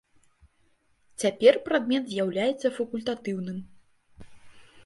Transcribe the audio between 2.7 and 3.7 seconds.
факультатыўным.